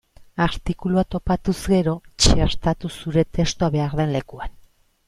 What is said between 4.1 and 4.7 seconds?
lekuan.